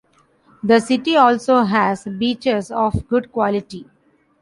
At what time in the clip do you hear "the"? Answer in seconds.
0.63-0.79